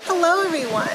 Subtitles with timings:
[0.00, 0.88] Hello, everyone.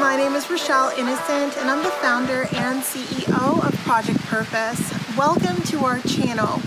[0.00, 4.92] My name is Rochelle Innocent, and I'm the founder and CEO of Project Purpose.
[5.16, 6.60] Welcome to our channel.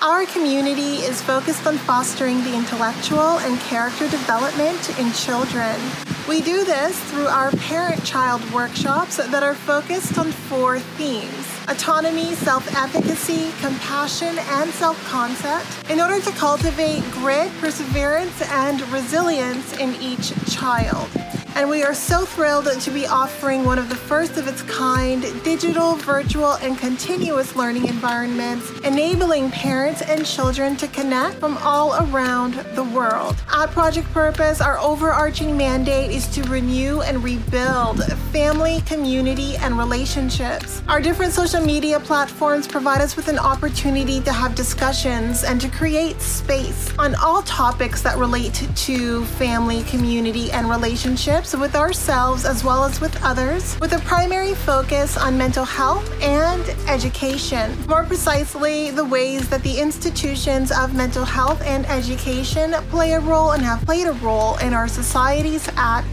[0.00, 5.78] Our community is focused on fostering the intellectual and character development in children.
[6.26, 12.34] We do this through our parent child workshops that are focused on four themes autonomy,
[12.34, 19.94] self efficacy, compassion, and self concept in order to cultivate grit, perseverance, and resilience in
[19.96, 21.08] each child
[21.54, 25.22] and we are so thrilled to be offering one of the first of its kind
[25.44, 32.54] digital, virtual, and continuous learning environments, enabling parents and children to connect from all around
[32.74, 33.36] the world.
[33.52, 40.82] At Project Purpose, our overarching mandate is to renew and rebuild family, community, and relationships.
[40.88, 45.68] Our different social media platforms provide us with an opportunity to have discussions and to
[45.68, 52.44] create space on all topics that relate to family, community, and relationships relationships with ourselves
[52.44, 57.74] as well as with others, with a primary focus on mental health and education.
[57.88, 63.52] More precisely, the ways that the institutions of mental health and education play a role
[63.52, 66.04] and have played a role in our societies at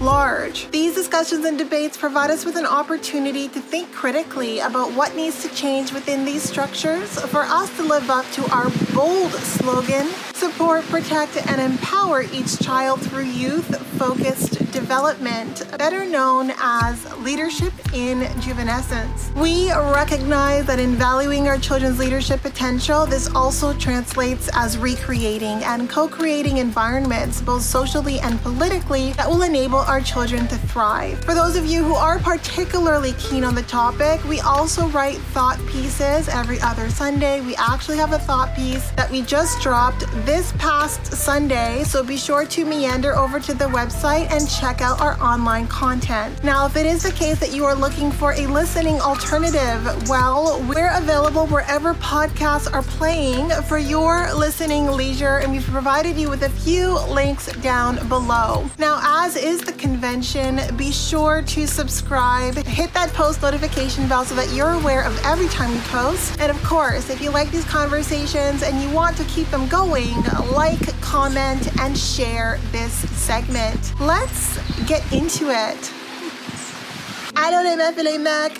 [0.00, 0.68] large.
[0.70, 5.40] These discussions and debates provide us with an opportunity to think critically about what needs
[5.42, 10.84] to change within these structures for us to live up to our bold slogan support,
[10.86, 19.32] protect, and empower each child through youth focused development, better known as leadership in juvenescence.
[19.40, 25.88] We recognize that in valuing our children's leadership potential, this also translates as recreating and
[25.88, 31.24] co creating environments, both socially and politically, that will enable our children to thrive.
[31.24, 35.64] For those of you who are particularly keen on the topic, we also write thought
[35.68, 37.40] pieces every other Sunday.
[37.42, 42.16] We actually have a thought piece that we just dropped this past Sunday, so be
[42.16, 46.42] sure to meander over to the website and check out our online content.
[46.42, 50.58] Now, if it is the case that you are looking for a listening alternative, well,
[50.66, 56.44] we're available wherever podcasts are playing for your listening leisure, and we've provided you with
[56.44, 58.64] a few links down below.
[58.78, 64.34] Now, as is the convention, be sure to subscribe, hit that post notification bell so
[64.34, 66.40] that you're aware of every time we post.
[66.40, 70.14] And of course, if you like these conversations and you want to keep them going,
[70.52, 74.00] like, comment, and share this segment.
[74.00, 74.53] Let's
[74.86, 75.92] get into it.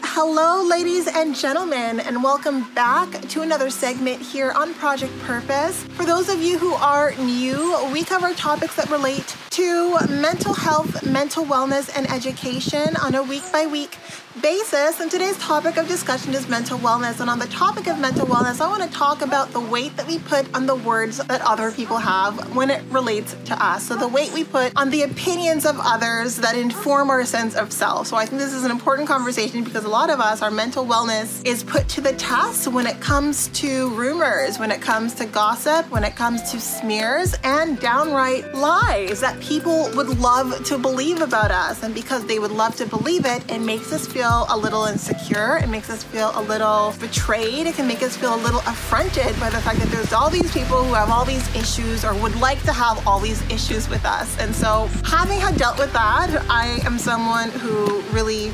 [0.02, 5.82] Hello, ladies and gentlemen, and welcome back to another segment here on Project Purpose.
[5.82, 11.04] For those of you who are new, we cover topics that relate to mental health,
[11.06, 13.96] mental wellness, and education on a week by week
[14.40, 15.00] basis.
[15.00, 17.20] And today's topic of discussion is mental wellness.
[17.20, 20.06] And on the topic of mental wellness, I want to talk about the weight that
[20.06, 23.84] we put on the words that other people have when it relates to us.
[23.86, 27.72] So, the weight we put on the opinions of others that inform our sense of
[27.72, 28.08] self.
[28.08, 30.84] So, I think this is an important conversation because a lot of us, our mental
[30.84, 35.26] wellness is put to the test when it comes to rumors, when it comes to
[35.26, 41.20] gossip, when it comes to smears, and downright lies that people would love to believe
[41.20, 41.82] about us.
[41.82, 45.58] And because they would love to believe it, it makes us feel a little insecure.
[45.58, 47.66] It makes us feel a little betrayed.
[47.66, 50.52] It can make us feel a little affronted by the fact that there's all these
[50.52, 54.04] people who have all these issues or would like to have all these issues with
[54.04, 54.38] us.
[54.38, 58.52] And so, having had dealt with that, I am someone who really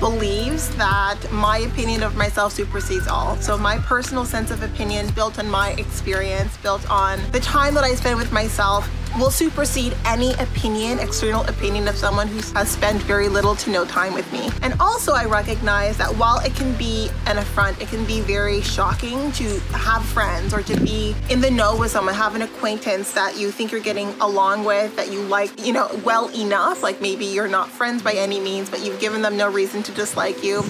[0.00, 3.36] believes that my opinion of myself supersedes all.
[3.36, 7.84] So my personal sense of opinion built on my experience, built on the time that
[7.84, 8.88] I spend with myself
[9.18, 13.84] will supersede any opinion, external opinion of someone who has spent very little to no
[13.84, 14.48] time with me.
[14.62, 18.60] And also, I recognize that while it can be an affront, it can be very
[18.60, 23.12] shocking to have friends or to be in the know with someone, have an acquaintance
[23.12, 26.82] that you think you're getting along with, that you like, you know, well enough.
[26.82, 29.92] Like maybe you're not friends by any means, but you've given them no reason to
[29.92, 30.62] dislike you.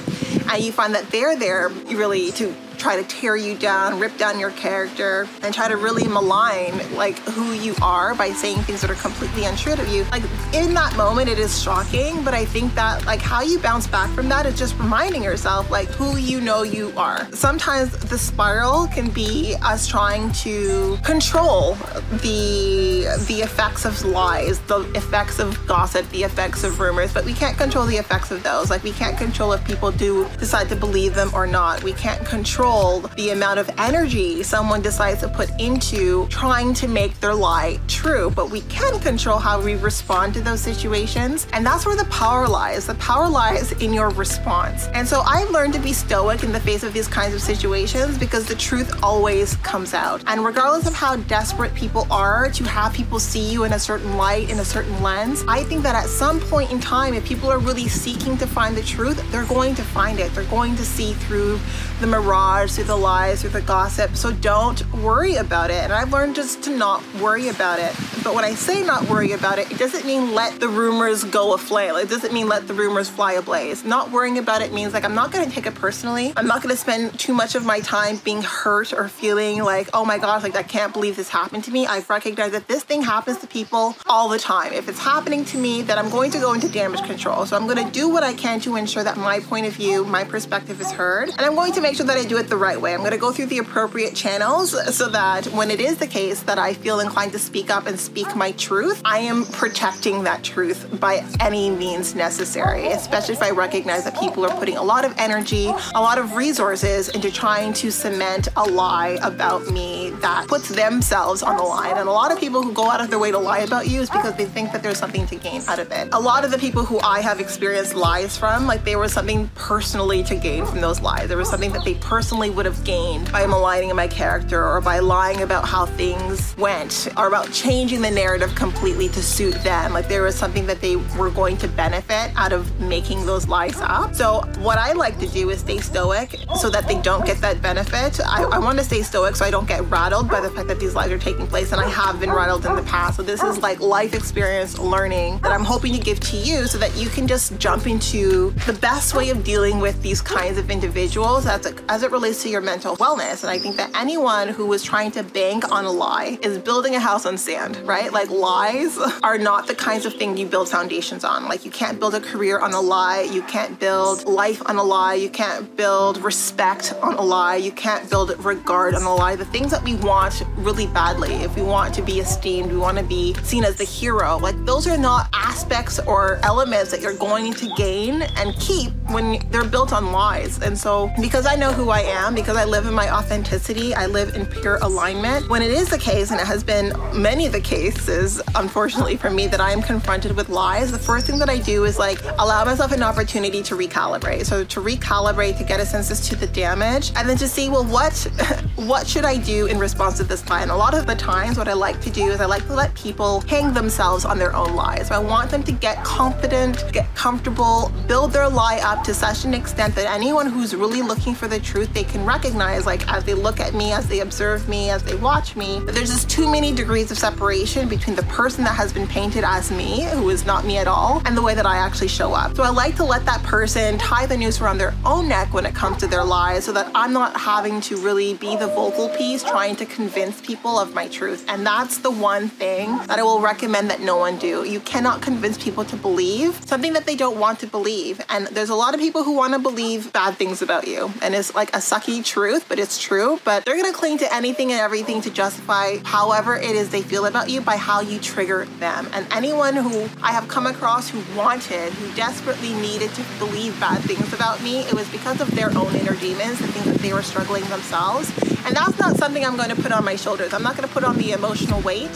[0.49, 4.39] And you find that they're there really to try to tear you down, rip down
[4.39, 8.91] your character, and try to really malign like who you are by saying things that
[8.91, 10.05] are completely untrue of you.
[10.05, 13.87] Like in that moment, it is shocking, but I think that like how you bounce
[13.87, 17.31] back from that is just reminding yourself like who you know you are.
[17.33, 21.75] Sometimes the spiral can be us trying to control
[22.22, 27.33] the the effects of lies, the effects of gossip, the effects of rumors, but we
[27.33, 28.71] can't control the effects of those.
[28.71, 31.83] Like we can't control if people do decide to believe them or not.
[31.83, 36.89] We can't control control the amount of energy someone decides to put into trying to
[36.89, 41.47] make their lie true, but we can control how we respond to those situations.
[41.53, 42.84] And that's where the power lies.
[42.89, 44.89] The power lies in your response.
[44.95, 48.18] And so I've learned to be stoic in the face of these kinds of situations
[48.18, 50.24] because the truth always comes out.
[50.27, 54.16] And regardless of how desperate people are to have people see you in a certain
[54.16, 57.48] light, in a certain lens, I think that at some point in time, if people
[57.48, 60.34] are really seeking to find the truth, they're going to find it.
[60.34, 61.60] They're going to see through
[62.01, 64.17] the mirage, through the lies, through the gossip.
[64.17, 65.85] So don't worry about it.
[65.85, 67.95] And I've learned just to not worry about it.
[68.25, 71.53] But when I say not worry about it, it doesn't mean let the rumors go
[71.53, 71.95] aflame.
[71.97, 73.85] It doesn't mean let the rumors fly ablaze.
[73.85, 76.33] Not worrying about it means like I'm not to take it personally.
[76.37, 80.05] I'm not to spend too much of my time being hurt or feeling like, oh
[80.05, 81.87] my gosh, like I can't believe this happened to me.
[81.87, 84.73] I've recognized that this thing happens to people all the time.
[84.73, 87.45] If it's happening to me, then I'm going to go into damage control.
[87.47, 90.05] So I'm going to do what I can to ensure that my point of view,
[90.05, 91.29] my perspective is heard.
[91.29, 92.95] And I'm going to make sure that I do it the right way.
[92.95, 96.43] I'm going to go through the appropriate channels so that when it is the case
[96.45, 100.43] that I feel inclined to speak up and speak my truth, I am protecting that
[100.43, 105.04] truth by any means necessary, especially if I recognize that people are putting a lot
[105.04, 110.47] of energy, a lot of resources into trying to cement a lie about me that
[110.48, 111.97] puts themselves on the line.
[111.97, 114.01] And a lot of people who go out of their way to lie about you
[114.01, 116.09] is because they think that there's something to gain out of it.
[116.13, 119.48] A lot of the people who I have experienced lies from, like there was something
[119.54, 121.28] personally to gain from those lies.
[121.28, 124.98] There was something that they personally would have gained by maligning my character or by
[124.98, 129.94] lying about how things went or about changing the narrative completely to suit them.
[129.94, 133.80] Like there was something that they were going to benefit out of making those lies
[133.80, 134.15] up.
[134.15, 137.62] So what I like to do is stay stoic so that they don't get that
[137.62, 138.21] benefit.
[138.21, 140.78] I, I want to stay stoic so I don't get rattled by the fact that
[140.78, 143.16] these lies are taking place and I have been rattled in the past.
[143.16, 146.77] So this is like life experience learning that I'm hoping to give to you so
[146.78, 150.71] that you can just jump into the best way of dealing with these kinds of
[150.71, 153.43] individuals as it, as it relates to your mental wellness.
[153.45, 156.97] And I think that anyone who is trying to bank on a lie is building
[156.97, 158.13] a house on sand, right?
[158.13, 161.45] Like lies are not the kinds of thing you build foundations on.
[161.45, 163.23] Like you can't build a career on a lie.
[163.31, 165.15] You can't build life on a lie.
[165.15, 167.57] You can't build respect on a lie.
[167.57, 169.37] You can't build regard on a lie.
[169.37, 172.99] The things that we want really badly, if we want to be esteemed, we want
[172.99, 177.17] to be seen as the hero, like those are not aspects or elements that you're
[177.17, 180.61] going to gain and keep when they're built on lies.
[180.61, 184.07] And so because I know who I am, because I live in my authenticity, I
[184.07, 185.48] live in pure alignment.
[185.51, 189.30] When it is the case, and it has been many of the cases, unfortunately for
[189.30, 192.18] me, that I am confronted with lies, the first thing that I do is like
[192.39, 194.47] allow myself an opportunity to recalibrate.
[194.47, 197.68] So to recalibrate, to get a sense as to the damage, and then to see,
[197.68, 198.15] well, what
[198.77, 200.62] what should I do in response to this lie?
[200.62, 202.74] And a lot of the times, what I like to do is I like to
[202.74, 205.09] let people hang themselves on their own lies.
[205.09, 209.45] So I want them to get confident, get comfortable, build their lie up to such
[209.45, 213.25] an extent that anyone who's really looking for the truth, they can recognize, like as
[213.25, 216.28] they look at me, as they observe me, as they watch me, that there's just
[216.28, 220.28] too many degrees of separation between the person that has been painted as me, who
[220.28, 222.54] is not me at all, and the way that I actually show up.
[222.54, 225.65] So I like to let that person tie the noose around their own neck when
[225.65, 229.09] it comes to their lies so that I'm not having to really be the vocal
[229.09, 231.47] piece trying to convince people of my truth.
[231.48, 234.65] And that's the one thing that I will recommend that no one do.
[234.65, 238.21] You cannot convince people to believe something that they don't want to believe.
[238.28, 241.10] And there's a lot of people who want to believe bad things about you.
[241.22, 243.38] And it's like a sucky truth, but it's true.
[243.44, 247.27] But they're to cling to anything and everything to justify however it is they feel
[247.27, 249.09] about you by how you trigger them.
[249.12, 254.00] And anyone who I have come across who wanted, who desperately needed to believe bad
[254.03, 257.12] things about me, it was because of their own inner demons, the things that they
[257.12, 258.30] were struggling themselves.
[258.66, 260.52] And that's not something I'm to put on my shoulders.
[260.52, 262.11] I'm not to put on the emotional weight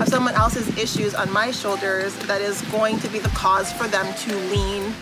[0.00, 3.88] of someone else's issues on my shoulders that is going to be the cause for
[3.88, 4.92] them to lean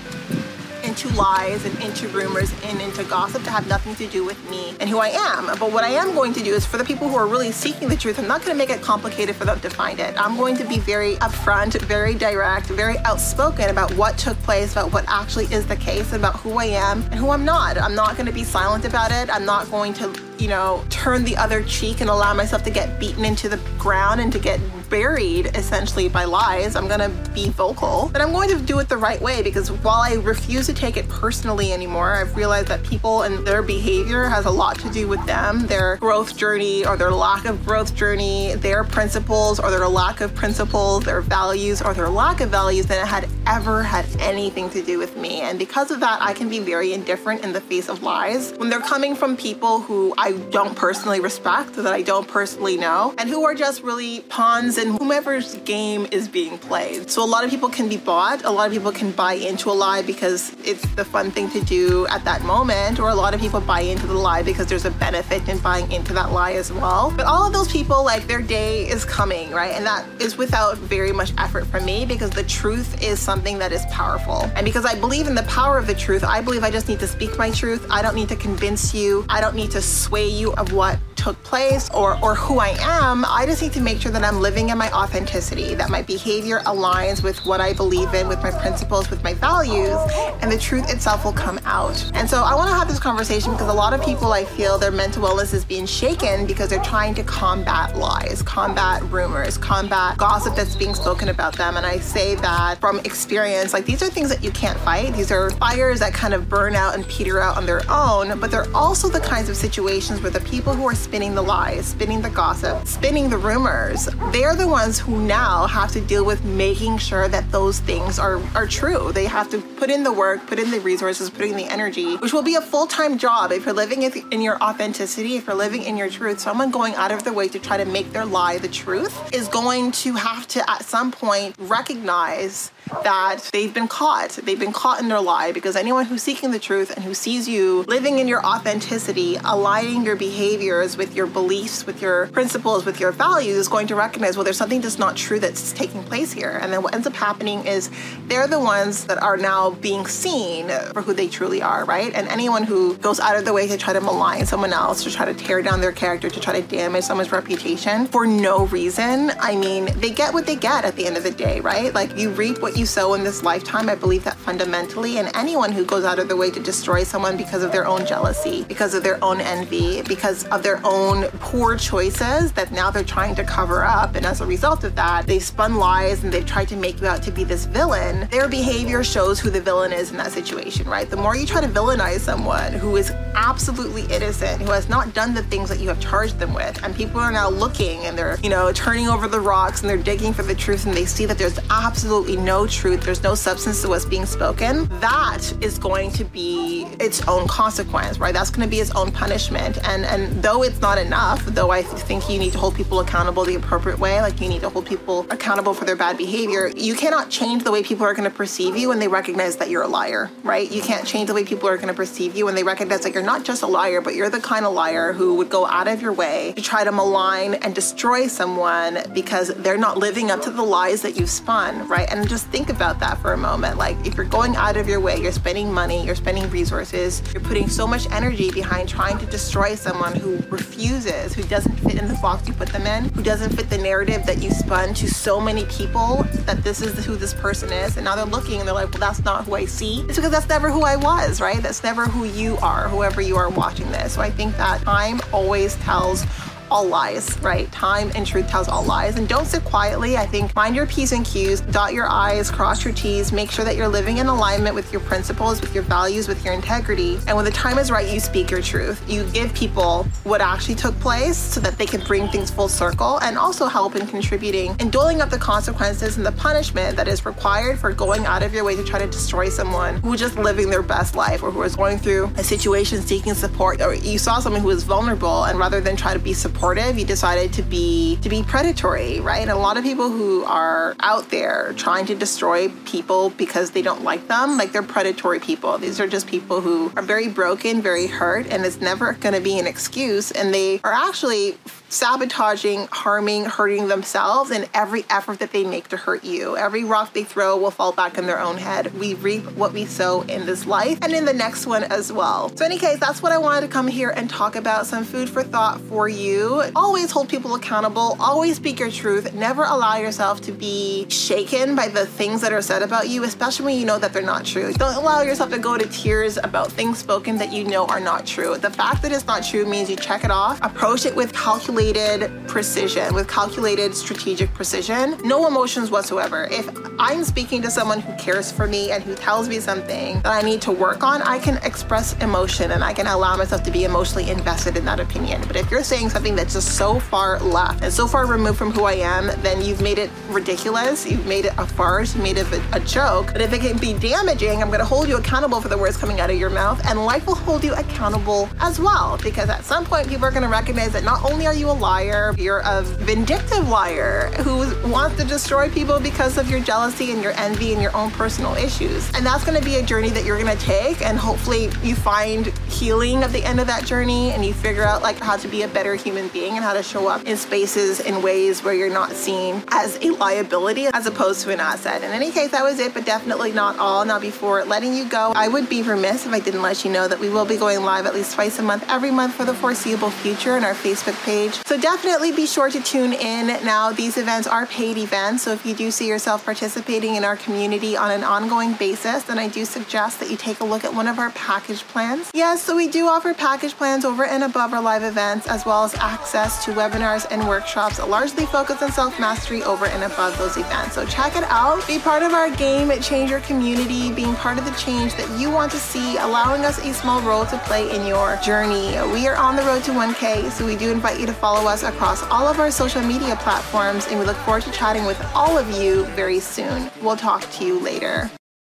[0.93, 4.77] into lies and into rumors and into gossip to have nothing to do with me
[4.79, 5.47] and who I am.
[5.59, 7.89] But what I am going to do is for the people who are really seeking
[7.89, 10.15] the truth, I'm not going to make it complicated for them to find it.
[10.21, 14.93] I'm going to be very upfront, very direct, very outspoken about what took place, about
[14.93, 17.79] what actually is the case, about who I am and who I'm not.
[17.79, 19.35] I'm not going to be silent about it.
[19.35, 22.99] I'm not going to, you know, turn the other cheek and allow myself to get
[22.99, 24.59] beaten into the ground and to get
[24.91, 26.75] buried essentially by lies.
[26.77, 30.03] I'm gonna be vocal, but I'm going to do it the right way because while
[30.03, 34.45] I refuse to take it personally anymore, I've realized that people and their behavior has
[34.45, 38.55] a lot to do with them, their growth journey or their lack of growth journey,
[38.57, 43.01] their principles or their lack of principles, their values or their lack of values than
[43.01, 45.41] it had ever had anything to do with me.
[45.41, 48.69] And because of that, I can be very indifferent in the face of lies when
[48.69, 53.15] they're coming from people who I I don't personally respect, that I don't personally know,
[53.19, 57.11] and who are just really pawns in whomever's game is being played.
[57.11, 59.71] So a lot of people can be bought, a lot of people can buy into
[59.71, 63.35] a lie because it's the fun thing to do at that moment, or a lot
[63.35, 66.53] of people buy into the lie because there's a benefit in buying into that lie
[66.53, 67.13] as well.
[67.15, 69.73] But all of those people, like their day is coming, right?
[69.73, 73.73] And that is without very much effort from me because the truth is something that
[73.73, 74.51] is powerful.
[74.57, 77.01] And because I believe in the power of the truth, I believe I just need
[77.01, 77.87] to speak my truth.
[77.91, 79.27] I don't need to convince you.
[79.29, 83.25] I don't need to sway you of what took place or, or who I am.
[83.25, 86.59] I just need to make sure that I'm living in my authenticity, that my behavior
[86.61, 89.97] aligns with what I believe in, with my principles, with my values,
[90.41, 92.11] and the truth itself will come out.
[92.15, 94.79] And so I want to have this conversation because a lot of people I feel
[94.79, 100.19] their mental wellness is being shaken because they're trying to combat lies, combat rumors, combat
[100.19, 101.77] gossip that's being spoken about them.
[101.77, 105.15] And I say that from experience, like these are things that you can't fight.
[105.15, 108.51] These are fires that kind of burn out and peter out on their own, but
[108.51, 112.23] they're also the kinds of situations where the people who are spinning the lies, spinning
[112.23, 116.97] the gossip, spinning the rumors, they're the ones who now have to deal with making
[116.97, 119.13] sure that those things are, are true.
[119.13, 122.17] They have to put in the work, put in the resources, put in the energy,
[122.17, 125.55] which will be a full time job if you're living in your authenticity, if you're
[125.55, 126.41] living in your truth.
[126.41, 129.49] Someone going out of their way to try to make their lie the truth is
[129.49, 132.71] going to have to, at some point, recognize
[133.05, 134.31] that they've been caught.
[134.31, 137.49] They've been caught in their lie because anyone who's seeking the truth and who sees
[137.49, 143.01] you living in your authenticity, aligning your behaviors with your beliefs, with your principles, with
[143.01, 146.33] your values, is going to recognize, well, there's something that's not true that's taking place
[146.33, 146.59] here.
[146.63, 147.91] And then what ends up happening is
[148.27, 152.13] they're the ones that are now being seen for who they truly are, right?
[152.15, 155.11] And anyone who goes out of the way to try to malign someone else, to
[155.11, 159.33] try to tear down their character, to try to damage someone's reputation for no reason,
[159.41, 161.93] I mean, they get what they get at the end of the day, right?
[161.95, 163.89] Like you reap what you sow in this lifetime.
[163.89, 165.19] I believe that fundamentally.
[165.19, 168.07] And anyone who goes out of their way to destroy someone because of their own
[168.07, 173.05] jealousy, because of their own envy, because of their own poor choices that now they're
[173.05, 174.15] trying to cover up.
[174.15, 177.07] And as a result of that, they've spun lies and they've tried to make you
[177.07, 178.29] out to be this villain.
[178.31, 181.09] Their behavior shows who the villain is in that situation, right?
[181.09, 185.35] The more you try to villainize someone who is absolutely innocent, who has not done
[185.35, 188.39] the things that you have charged them with, and people are now looking and they're,
[188.43, 191.27] you know, turning over the rocks and they're digging for the truth and they see
[191.27, 196.11] that there's absolutely no truth, there's no substance to what's being spoken, that is going
[196.13, 198.35] to be its own consequence, right?
[198.35, 199.79] That's going to be its own punishment.
[199.87, 203.45] And and though it's not enough, though I think you need to hold people accountable
[203.45, 206.95] the appropriate way, like you need to hold people accountable for their bad behavior, you
[206.95, 209.83] cannot change the way people are going to perceive you when they recognize that you're
[209.83, 210.71] a liar, right?
[210.71, 213.13] You can't change the way people are going to perceive you when they recognize that
[213.13, 215.89] you're not just a liar, but you're the kind of liar who would go out
[215.89, 220.43] of your way to try to malign and destroy someone because they're not living up
[220.43, 222.11] to the lies that you've spun, right?
[222.11, 223.79] And just think about that for a moment.
[223.79, 227.43] Like, if you're going out of your way, you're spending money, you're spending resources, you're
[227.43, 232.07] putting so much energy behind trying to destroy someone who refuses, who doesn't fit in
[232.07, 235.09] the box you put them in, who doesn't fit the narrative that you spun to
[235.09, 237.97] so many people that this is who this person is.
[237.97, 240.03] And now they're looking and they're like, well, that's not who I see.
[240.03, 241.61] It's because that's never who I was, right?
[241.61, 244.15] That's never who you are, whoever you are watching this.
[244.15, 246.25] So I think that time always tells
[246.73, 247.71] all lies, right?
[247.71, 249.17] Time and truth tells all lies.
[249.17, 250.17] And don't sit quietly.
[250.17, 253.63] I think mind your P's and Q's, dot your I's, cross your T's, make sure
[253.63, 257.19] that you're living in alignment with your principles, with your values, with your integrity.
[257.27, 259.05] And when the time is right, you speak your truth.
[259.07, 263.21] You give people what actually took place so that they can bring things full circle
[263.21, 267.27] and also help in contributing and doling up the consequences and the punishment that is
[267.27, 270.39] required for going out of your way to try to destroy someone who is just
[270.39, 274.17] living their best life or who is going through a situation seeking support or you
[274.19, 277.53] saw someone who is vulnerable and rather than try to be supportive supportive, you decided
[277.53, 279.43] to be to be predatory, right?
[279.43, 283.83] And a lot of people who are out there trying to destroy people because they
[283.83, 285.77] don't like them, like they're predatory people.
[285.77, 289.41] These are just people who are very broken, very hurt, and it's never going to
[289.41, 290.31] be an excuse.
[290.31, 291.57] And they are actually
[291.93, 296.57] sabotaging, harming, hurting themselves in every effort that they make to hurt you.
[296.57, 298.95] Every rock they throw will fall back in their own head.
[298.99, 302.49] We reap what we sow in this life and in the next one as well.
[302.57, 305.05] So, in any case, that's what I wanted to come here and talk about some
[305.05, 306.52] food for thought for you.
[306.77, 311.89] Always hold people accountable, always speak your truth, never allow yourself to be shaken by
[311.89, 314.73] the things that are said about you, especially when you know that they're not true.
[314.75, 318.27] Don't allow yourself to go to tears about things spoken that you know are not
[318.27, 318.57] true.
[318.59, 322.31] The fact that it's not true means you check it off, approach it with calculated
[322.49, 326.49] precision, with calculated strategic precision, no emotions whatsoever.
[326.51, 326.69] If
[326.99, 330.43] I'm speaking to someone who cares for me and who tells me something that I
[330.43, 333.85] need to work on, I can express emotion and I can allow myself to be
[333.85, 335.43] emotionally invested in that opinion.
[335.47, 338.59] But if you're saying something that that's just so far left and so far removed
[338.59, 341.09] from who I am, then you've made it ridiculous.
[341.09, 342.17] You've made it a farce.
[342.17, 343.29] You made it a, a joke.
[343.33, 345.97] But if it can be damaging, I'm going to hold you accountable for the words
[345.97, 349.19] coming out of your mouth, and life will hold you accountable as well.
[349.23, 351.73] Because at some point, people are going to recognize that not only are you a
[351.73, 357.23] liar, you're a vindictive liar who wants to destroy people because of your jealousy and
[357.23, 359.09] your envy and your own personal issues.
[359.15, 361.95] And that's going to be a journey that you're going to take, and hopefully, you
[361.95, 365.47] find healing at the end of that journey, and you figure out like how to
[365.47, 368.75] be a better human being and how to show up in spaces in ways where
[368.75, 372.03] you're not seen as a liability as opposed to an asset.
[372.03, 374.05] In any case, that was it, but definitely not all.
[374.05, 377.09] Now, before letting you go, I would be remiss if I didn't let you know
[377.09, 379.55] that we will be going live at least twice a month, every month for the
[379.55, 381.55] foreseeable future on our Facebook page.
[381.67, 383.47] So definitely be sure to tune in.
[383.65, 387.37] Now, these events are paid events, so if you do see yourself participating in our
[387.37, 390.95] community on an ongoing basis, then I do suggest that you take a look at
[390.95, 392.31] one of our package plans.
[392.35, 395.85] Yes, so we do offer package plans over and above our live events, as well
[395.85, 400.57] as access to webinars and workshops largely focused on self mastery over and above those
[400.59, 400.95] events.
[400.95, 401.87] So check it out.
[401.87, 405.73] Be part of our game changer community, being part of the change that you want
[405.73, 408.93] to see, allowing us a small role to play in your journey.
[409.13, 411.83] We are on the road to 1K, so we do invite you to follow us
[411.83, 415.57] across all of our social media platforms, and we look forward to chatting with all
[415.57, 416.91] of you very soon.
[417.01, 418.31] We'll talk to you later.